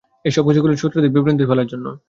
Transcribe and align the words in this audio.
এই 0.27 0.31
সবকিছুই 0.35 0.61
করেছিলাম 0.63 0.81
শত্রুদের 0.83 1.13
বিভ্রান্তিতে 1.15 1.49
ফেলার 1.51 1.71
জন্য। 1.71 1.85